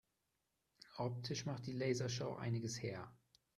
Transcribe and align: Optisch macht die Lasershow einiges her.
Optisch 0.97 1.45
macht 1.45 1.67
die 1.67 1.73
Lasershow 1.73 2.33
einiges 2.35 2.81
her. 2.81 3.13